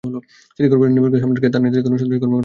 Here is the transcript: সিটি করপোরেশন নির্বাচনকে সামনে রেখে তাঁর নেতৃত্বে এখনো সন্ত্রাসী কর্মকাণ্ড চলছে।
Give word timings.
সিটি 0.55 0.67
করপোরেশন 0.71 0.93
নির্বাচনকে 0.97 1.21
সামনে 1.23 1.35
রেখে 1.39 1.51
তাঁর 1.53 1.61
নেতৃত্বে 1.63 1.87
এখনো 1.89 1.97
সন্ত্রাসী 2.01 2.19
কর্মকাণ্ড 2.21 2.29
চলছে। 2.31 2.39